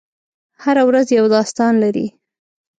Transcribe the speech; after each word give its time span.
هره 0.63 0.83
ورځ 0.89 1.07
یو 1.17 1.25
داستان 1.35 1.73
لري. 1.83 2.07